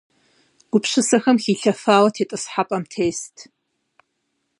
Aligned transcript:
Гупсысэхэм 0.71 1.37
хилъэфауэ 1.43 2.09
тетӏысхьэпӏэм 2.15 2.83
тест. 2.91 3.35